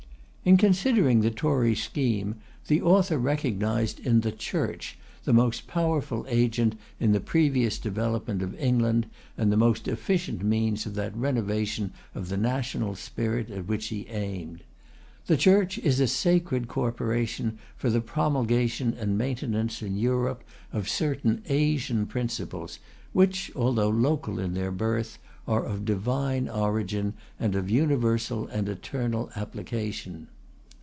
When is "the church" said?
4.21-4.97, 15.27-15.77